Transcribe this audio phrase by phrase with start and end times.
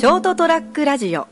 [0.00, 1.28] ショートトラックラジオ。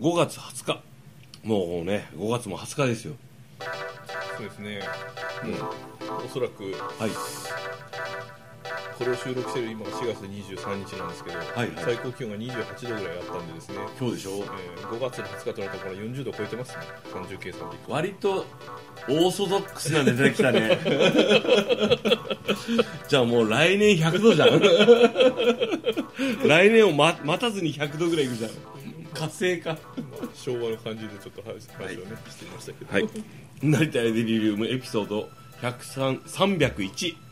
[0.00, 0.82] 5月20日。
[1.46, 3.16] もうね5月も20日ですよ。
[4.38, 4.80] そうですね、
[6.08, 6.62] もうおそらく。
[6.62, 7.10] はい
[9.00, 11.70] これを収録している今が4月23日なんですけど、いはい。
[11.76, 14.44] 最高気温が28度ぐらいあったんでですね、今日でしょえー
[14.90, 16.82] 5月の20日となるところ40度超えてますね。
[17.14, 18.44] 30計算で割と
[19.08, 20.78] オーソドックスなネタできたね。
[23.08, 24.50] じゃあもう来年100度じゃん。
[26.46, 28.50] 来年を待待たずに100度ぐらいいくじゃん。
[29.14, 33.08] 火星かまあ昭和の感じでちょっと話話をね、していましたけど、はい。
[33.62, 35.30] 成田エデリリウムエピソード
[35.62, 37.29] 103 301ですね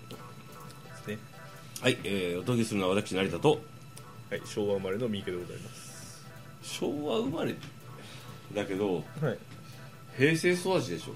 [1.80, 3.60] はい、えーお届けするのは私成田と。
[4.30, 6.26] はい、昭和生まれの三池でございます。
[6.60, 7.54] 昭和生まれ
[8.52, 9.00] だけどは
[9.30, 9.38] い。
[10.16, 11.12] 平成育ちでしょ。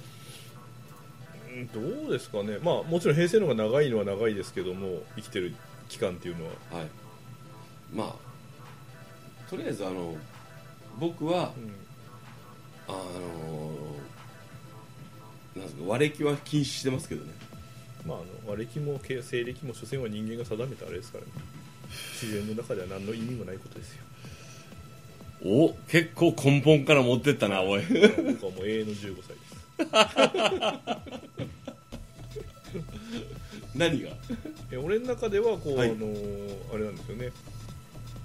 [1.52, 2.58] うんどうですかね。
[2.62, 5.52] まあもちろん平成の方が長いのは長いですけども生きてる
[5.88, 6.86] 期間っていうのは、はい。
[7.92, 10.14] まあとりあえずあの
[10.98, 11.74] 僕はうん。
[12.88, 13.72] あの
[15.56, 17.32] なんですか和暦は禁止してますけどね
[18.06, 21.30] まあ、あの和暦も経西暦も所詮は人間が定めたあれですからね。
[22.20, 24.02] 自然の中では何の意味もないことですよ。
[25.44, 27.82] お結構根本から持ってったなおい。
[27.82, 29.62] 僕はもう永遠の15歳です。
[33.74, 34.10] 何が？
[34.70, 35.90] え俺の中ではこう、はい。
[35.90, 37.32] あのーあれなんですよね。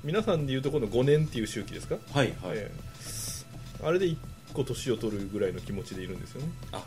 [0.03, 3.86] 皆さんでいうとこの5年っていう周期ですか、はいはい、ええ。
[3.86, 4.17] あれで1
[4.53, 6.50] 個年を取るぐらいの気持ちでいるんですよね。
[6.72, 6.83] あ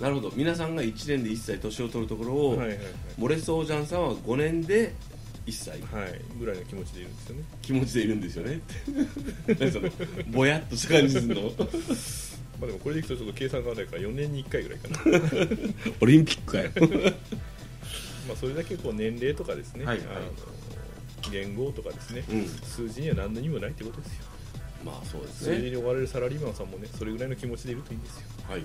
[0.00, 0.32] なるほど。
[0.34, 2.78] 皆さんが1年で1歳年を取るところを、はいはい
[3.16, 4.92] モレソージャンさんは5年で
[5.46, 5.80] 1歳。
[5.92, 7.44] はい、はい、ぐらいの気持ちでいるんですよね。
[7.62, 8.60] 気持ちでいるんですよね。
[9.58, 9.88] 何その
[10.30, 11.42] ぼやっとした感じするの？
[12.60, 15.20] まあでもこれでいくとちょっと計算が合わないから4年に1回ぐらいかな。
[16.00, 16.70] オリンピックかよ。
[18.26, 20.06] まあそれだけこう年齢とかですね、はいはい。
[20.06, 20.32] あの
[21.30, 22.48] 言語とかですね、うん。
[22.48, 24.24] 数字には何の意味もないってことですよ。
[24.84, 28.22] まあそうです数字ねに追われるサラリーマンさんもねそれぐらいの気持ちでいるといいんですよ。
[28.48, 28.62] はい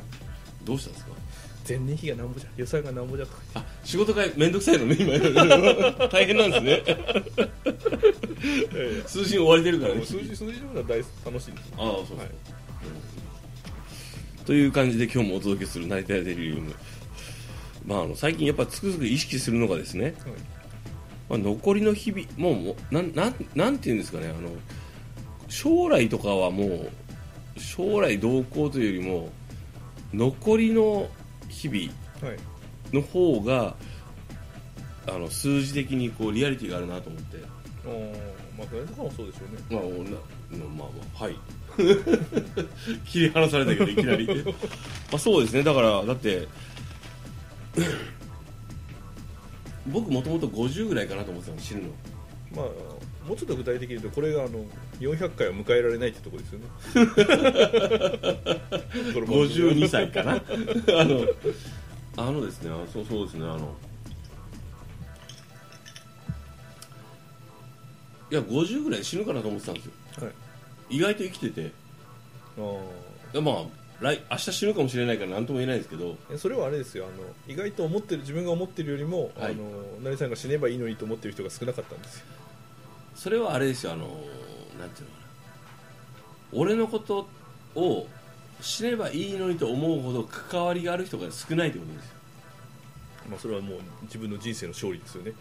[0.64, 1.12] どうしたんですか？
[1.68, 3.40] 前年比がなんぼじゃ予算がなんぼじゃとか。
[3.56, 5.14] あ仕事がめんどくさいのね今。
[6.10, 6.98] 大変なんですね。
[9.06, 10.04] 数字に追われてるからね。
[10.06, 11.76] 数字数字の方が大楽しいんですよ。
[11.78, 12.30] ああそうはい。
[14.46, 16.74] という感じで今日もお届けする「成田屋デリリウム」
[17.86, 20.14] まあ、あの最近やっぱつくづく意識するのがですね、はい。
[21.30, 24.28] まあ、残りの日々もうもうなんなんなんていうんですかね。
[24.36, 24.50] あの
[25.50, 26.90] 将来とかはもう
[27.60, 29.30] 将来どうこうというよりも
[30.14, 31.10] 残りの
[31.48, 32.40] 日々はい
[32.94, 33.76] の方が
[35.08, 37.38] あの数字的にこうリアリティがあるなと思って。
[38.58, 39.64] まあ誰とかもそうでしょうね。
[39.70, 39.82] まあ
[40.68, 41.36] まあまあはい。
[43.06, 44.28] 切り離されたけどいきなり。
[45.12, 45.64] まあそうですね。
[45.64, 46.48] だからだって
[49.88, 51.88] 僕もともと50ぐらいかなと思ってたの死ぬの。
[52.56, 52.66] まあ
[53.30, 54.66] もうちょっと具体的に言うとこれがあの
[55.00, 56.66] 400回は迎えられないってとこですよね。
[59.14, 60.32] この番組は52歳かな。
[61.00, 61.28] あの
[62.18, 63.78] あのですねあそうそうですねあの
[68.32, 69.92] いや50ぐらいで死ぬかなと思ってたんですよ。
[70.24, 70.28] は
[70.90, 70.96] い。
[70.98, 71.62] 意外と生きてて。
[71.62, 71.72] い
[72.58, 72.62] あ
[73.34, 73.66] やまあ
[74.02, 76.18] 来明日死ぬかもしれないから何とも言えないんですけど。
[76.32, 77.06] ーそれはあれですよ。
[77.06, 79.52] あの意外と思ってる自分が思ってるよりも、はい。
[79.52, 82.26] あの成さんが死ねばいいのにと思ってる人が少なかったんですよ
[83.20, 84.06] それはあれですよあの
[84.80, 85.28] なんていうのかな。
[86.54, 87.28] 俺のこと
[87.76, 88.08] を
[88.62, 92.12] 死ねばいいのにと思うほど関わりがある人が少ないってことですよ。
[93.30, 95.34] まあそれはもう自分の人生の勝利ですよね。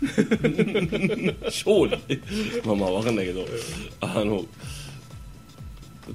[1.44, 2.22] 勝利。
[2.64, 3.44] まあまあ分かんないけど
[4.00, 4.46] あの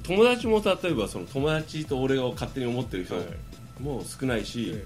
[0.02, 3.24] 友達も例えばその友達と俺が勝手に思ってる人はい。
[3.80, 4.84] も少ないし、え。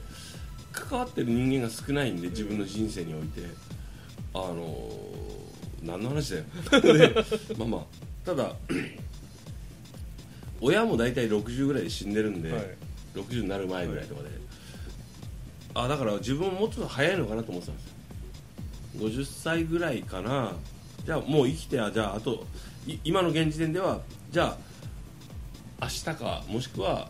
[0.73, 3.49] 関わってる人間が少ないんで自分の人生において。
[4.35, 4.89] あの
[5.83, 6.45] 何の話だよ。
[6.81, 7.15] で
[7.59, 7.85] まあまあ
[8.25, 8.55] ただ
[10.61, 12.77] 親も大体60ぐらいで死んでるんで、はい。
[13.15, 14.29] 60になる前ぐらいとかで、
[15.75, 19.25] あだから自分ももうちょっと早いのかなと思ってたんですよ。
[19.25, 20.53] 50歳ぐらいかな。
[21.05, 22.45] じゃあもう生きてあじゃああと
[22.87, 24.01] い今の現時点では
[24.31, 24.57] じゃ
[25.81, 27.09] あ明日かもしくは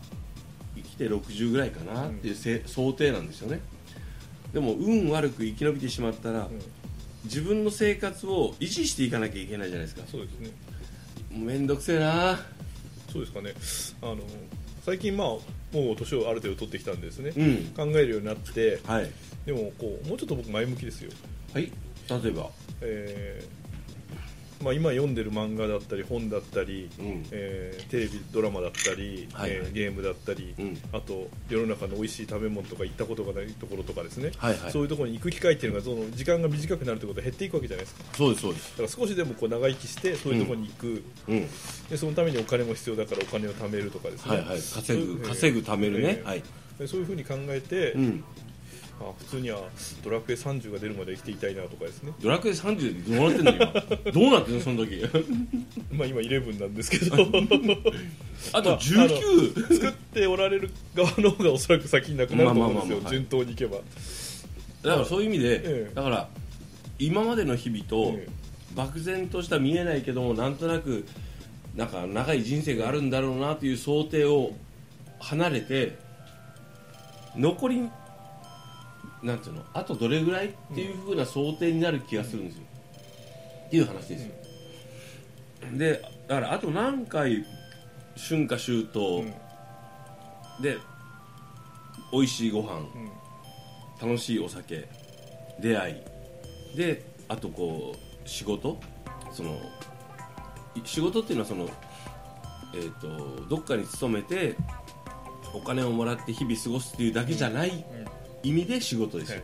[0.77, 3.61] 生きて60ぐらいかなっていうせ、想定なんですよね。
[4.53, 6.80] でも運悪く生き延びてしまったら、うん
[7.25, 10.03] 自分の生活を維持していかなきゃいけないじゃないですか。
[10.11, 10.51] そうですね。
[11.31, 12.41] もうめんどくせえな。
[13.13, 13.55] そうですかね。
[14.03, 14.19] あの
[14.85, 15.43] 最近まあも
[15.93, 17.65] う年をある程度取ってきたんですね、うん。
[17.77, 18.81] 考えるようになって。
[18.87, 19.11] はい。
[19.47, 21.11] でもこうもうちょっと僕前向きですよ。
[21.53, 21.71] はい。
[22.09, 22.51] 例えば。
[22.81, 23.45] え
[24.63, 27.27] まあ、今読んでる漫画だったり本だったり、うん。
[27.31, 30.79] えーテレビドラマだったり、はいえーゲームだったり、うん。
[30.93, 34.71] あと世の中の美味しい食べ物とか行ったことがないところとかですね、はいはい。
[34.73, 38.05] そういうところに行く機会っていうのがその時間が短くなるということは減っていくわけじゃないですか。
[38.17, 38.71] そうですそうです。
[38.71, 41.47] だから少しでもこう長生きしてそういうところに行く、うん。
[41.89, 44.61] でそのためにお金も必要だからお金を貯めるとかですね、はいはい。
[44.61, 46.19] 稼ぐそう稼ぐ貯めるね。
[46.21, 46.43] えーはい。
[46.79, 48.25] でそういうふうに考えて、うん
[49.01, 49.61] あ普通には
[50.05, 52.13] ドラクエ30が出るまで生きていたいなとかですね。
[52.21, 53.53] ドラクエ30で どうなってんの
[54.05, 54.13] 今。
[54.13, 55.03] どうなってんのその時
[55.93, 57.17] まあ今11なんですけど。
[58.53, 63.11] あとまあ19作っておられる側の方がおそらく先になくなると思うんですよ。
[63.11, 63.79] 順当にいけば、
[64.83, 65.61] だからそういう意味で、え
[65.91, 65.93] え。
[65.95, 66.29] だから
[66.99, 68.29] 今までの日々と、え。
[68.75, 71.07] 漠然とした見えないけどもなんとなく
[71.75, 74.53] なんか長い人生があるんだろうなという想定を
[75.19, 75.99] 離れて
[77.37, 77.89] 残り
[79.23, 79.65] なんていうの？
[79.75, 82.63] あとどれぐらいっていう風な想定になる気がするんですよ、
[83.67, 84.33] っていう話ですよ、
[85.73, 87.45] でだからあと何回
[88.17, 89.35] 春夏秋冬うん。
[90.63, 90.77] で
[92.13, 93.11] 美味しいご飯うん。
[94.01, 94.89] 楽しいお酒
[95.61, 95.93] 出会
[96.73, 98.81] いであとこう仕事？
[99.33, 99.59] その
[100.75, 101.69] い仕事っていうのはその、
[102.75, 104.57] えー、とどっかに勤めて
[105.53, 107.85] お金をもらって日々過ごすっていうだけじゃない
[108.43, 109.43] 意味で仕事ですよ、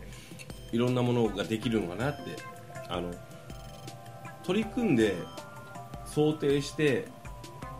[0.73, 2.37] い、ろんなものができるのかなって。
[2.89, 3.13] あの
[4.45, 5.17] 取り組んで
[6.07, 7.09] 想定して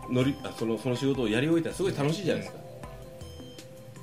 [0.09, 2.59] 乗りあそのその仕事をやり終えたらすごい楽しいじゃないですか、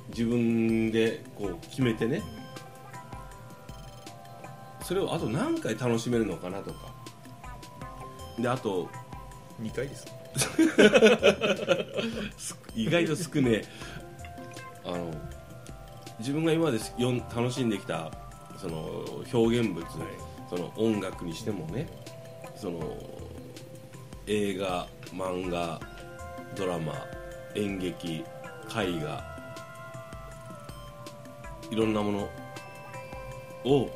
[0.09, 2.21] 自分でこう決めてね。
[4.81, 6.93] それをあと何回楽しめるのかなとか。
[8.39, 8.89] であと
[9.61, 10.05] 2回です
[12.37, 13.65] す 意外と少ねえ。
[14.83, 15.11] あの
[16.19, 16.79] 自分が今まで
[17.35, 18.11] 楽しんできた
[18.57, 18.83] その
[19.33, 19.85] 表現物、
[20.49, 21.87] その音楽にしてもね
[22.55, 22.79] その
[24.27, 25.79] 映画漫画
[26.55, 26.93] ドラマ
[27.55, 28.23] 演劇絵
[28.69, 29.23] 画
[31.69, 32.29] いろんなもの
[33.65, 33.89] を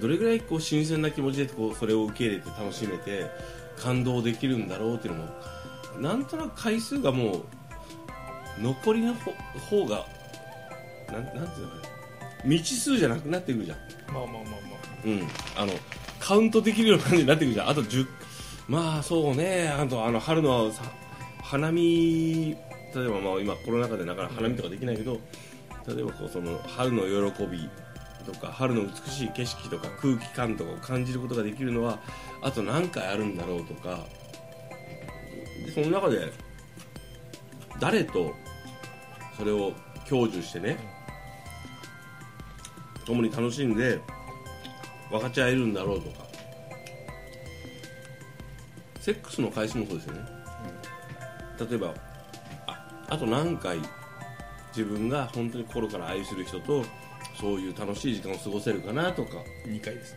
[0.00, 3.26] どれぐらいこう新鮮な気持ちでこうそれを受け入れて楽しめて
[3.76, 5.28] 感動できるんだろうっていうのも
[6.00, 7.44] なんとなく回数がもう
[8.60, 10.06] 残りのほ方が
[11.12, 11.82] なんなんていうのかな。
[12.44, 13.78] 未知数じゃなくなってくるじゃん。
[14.12, 14.72] まあまあまあま
[15.04, 15.22] うん、
[15.56, 15.72] あの
[16.20, 17.68] カウントできるような感じになってくるじゃん。
[17.70, 18.06] あと10
[18.68, 19.68] まあそうね。
[19.68, 20.82] あとあの春のさ
[21.42, 22.56] 花見
[22.94, 25.20] 例えばまあ今コロナ禍でなかなか花見とかできないけど、
[25.86, 27.68] 例えばこうその春の喜び
[28.24, 31.98] とか春の美しい景色とか空気感とかを感じることができるのは
[32.42, 34.06] あと何回あるんだろうとか
[35.66, 36.32] でその中で
[37.80, 38.32] 誰と
[39.36, 39.72] それを
[40.08, 41.01] 享受してね
[43.04, 44.00] 共に楽しんで
[45.10, 46.32] 分かち合えるんだろうとか。
[49.02, 50.20] セックスの回数もそうですよね、
[51.68, 51.92] 例えば
[52.68, 53.78] ああと何回
[54.68, 56.84] 自分が本当に心から愛する人と
[57.40, 59.38] そういう楽しい時間を過ごせるかなとか。
[59.38, 60.16] あ2回です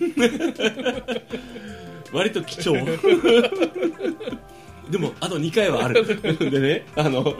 [2.12, 2.82] 割と貴重。
[4.90, 6.02] でもあと2回はある。
[6.50, 7.36] でねあの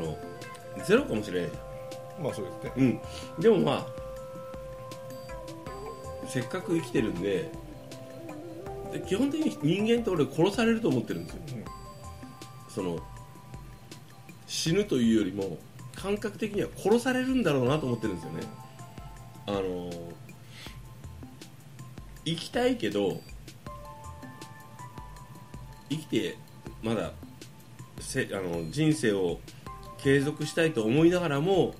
[0.00, 0.18] の
[0.84, 1.50] ゼロかもしれない。
[2.22, 3.00] まあそうですね。
[3.36, 3.42] うん。
[3.42, 3.86] でもまあ
[6.28, 7.50] せっかく生きてるんで
[8.92, 11.64] で基本的に人間って俺殺されると思ってるんですよ、うん。
[12.68, 12.98] その
[14.46, 15.58] 死ぬというよりも
[15.94, 18.40] 感覚的には殺されるんだろうなと思ってるんですよね。
[19.46, 19.90] あの
[22.24, 23.20] 生きたいけど
[25.88, 26.36] 生きて
[26.82, 27.12] まだ
[27.98, 29.40] せあの人生を
[30.02, 31.74] 継続したいと思いながらも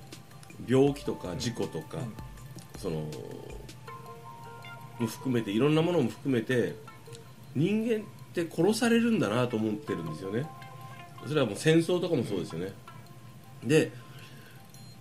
[0.67, 1.97] 病気とか事故とか、
[2.77, 3.05] その
[4.99, 6.75] も含めていろんなものも含めて
[7.55, 7.99] 人間っ
[8.33, 10.47] て殺されるんだなと思ってるんですよね。
[11.27, 12.71] それはもう戦争とかもそうですよね。
[13.63, 13.91] で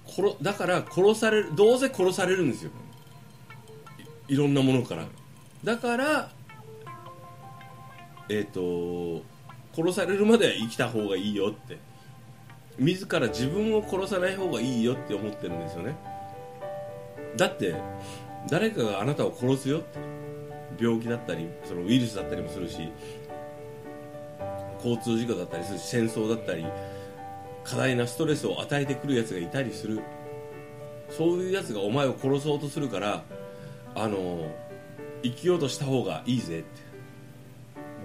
[0.06, 2.70] 殺だから殺されるどうせ殺されるんですよ。
[4.28, 5.06] いいろんなものから。
[5.62, 6.30] だから
[8.28, 9.22] えっ、と
[9.74, 11.78] 殺されるまでは生きた方がいいよって
[12.78, 15.96] 自ら自分を殺さない方がいいよって思ってるんですよね。
[17.36, 17.74] だって
[18.48, 20.20] 誰かがあなたを殺すよって。
[20.78, 22.90] 病気だったりそのウイルスだったりもするし
[24.76, 26.64] 交通事故だったりするし戦争だったり
[27.64, 30.00] 過大なストレスを与えてくるやつがいたりする。
[31.10, 33.24] そういうやつがお前を殺そうとするから
[33.94, 34.50] あの
[35.22, 36.89] 生きようとした方がいいぜって。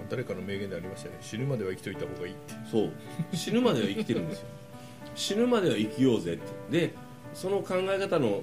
[0.08, 1.16] 誰かの名言でありましたね。
[1.20, 2.54] 死ぬまでは生きといた方がいいって。
[2.70, 2.92] そう。
[3.34, 4.46] 死ぬまでは生きてるんですよ。
[5.14, 6.36] 死ぬまでは生きようぜっ
[6.70, 6.86] て。
[6.86, 6.94] で
[7.34, 8.42] その考え方の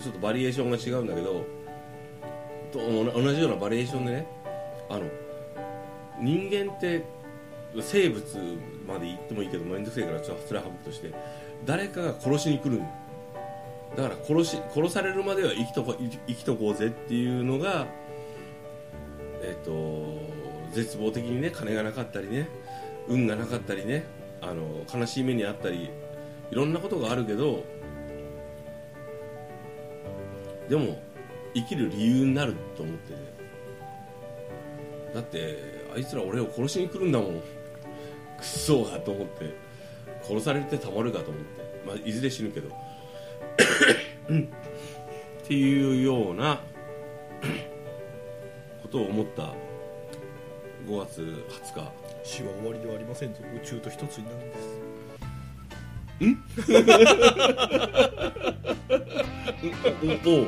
[0.00, 1.44] ちょっとバリエーションが違うんだけど
[2.72, 4.26] と同じようなバリエーションでね
[4.88, 5.04] あの
[6.20, 7.04] 人間って
[7.80, 8.24] 生物
[8.86, 11.12] まで言ってもいいけど面倒くせえからちょっとそれは省くとして
[11.64, 12.76] 誰かが殺しに来る。
[12.76, 12.86] ん
[13.96, 15.94] だから殺し殺されるまでは生きとこ
[16.26, 17.86] 生きとこうぜっていうのが
[19.42, 20.20] えっ、と
[20.72, 22.48] 絶望的にね金がなかったりね
[23.08, 24.04] 運がなかったりね
[24.40, 25.90] あの悲しい目にあったり
[26.50, 27.64] いろんなことがあるけど
[30.68, 31.02] でも
[31.54, 33.32] 生きる理由になると思ってね
[35.14, 37.28] だってあいつら俺を殺しに来るんだもん。
[37.32, 39.54] くっそがと思って。
[40.22, 42.68] 殺されてたまるかと思って、まあ、いずれ死ぬけど。
[44.28, 46.60] っていうような
[48.92, 49.42] ことを思った
[50.86, 51.92] 5月20日。
[52.24, 53.40] 死は終わりではありませんぞ。
[53.56, 54.68] 宇宙と一つになるんです。
[60.24, 60.46] おお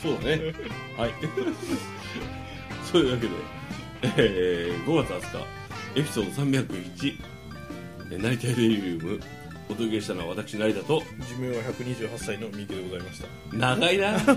[0.00, 0.54] そうだね。
[0.96, 1.10] はい。
[2.90, 3.32] そういうわけで、
[4.16, 7.18] えー5月20日エピソード301
[8.12, 9.20] えー成田デイリウム
[9.70, 13.28] お届けしたのは私成田と寿命は128歳の三池でございました。
[13.56, 14.18] 長いな。
[14.26, 14.32] そ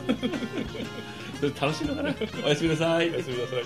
[1.46, 2.14] れ楽しいのかな。
[2.46, 3.10] おやすみなさい。
[3.10, 3.64] おやすみなさい。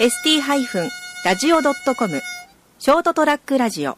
[0.00, 2.22] ST-radio.com
[2.78, 3.96] ショートトラックラジオ